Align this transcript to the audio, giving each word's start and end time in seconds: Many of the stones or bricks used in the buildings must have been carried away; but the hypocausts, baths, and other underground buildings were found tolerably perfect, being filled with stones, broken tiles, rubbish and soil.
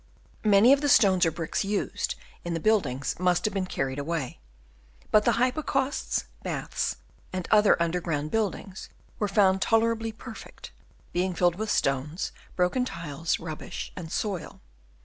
Many 0.43 0.73
of 0.73 0.81
the 0.81 0.89
stones 0.89 1.27
or 1.27 1.31
bricks 1.31 1.63
used 1.63 2.15
in 2.43 2.55
the 2.55 2.59
buildings 2.59 3.19
must 3.19 3.45
have 3.45 3.53
been 3.53 3.67
carried 3.67 3.99
away; 3.99 4.39
but 5.11 5.25
the 5.25 5.33
hypocausts, 5.33 6.23
baths, 6.41 6.95
and 7.31 7.47
other 7.51 7.79
underground 7.79 8.31
buildings 8.31 8.89
were 9.19 9.27
found 9.27 9.61
tolerably 9.61 10.11
perfect, 10.11 10.71
being 11.13 11.35
filled 11.35 11.53
with 11.57 11.69
stones, 11.69 12.31
broken 12.55 12.83
tiles, 12.83 13.39
rubbish 13.39 13.93
and 13.95 14.11
soil. 14.11 14.59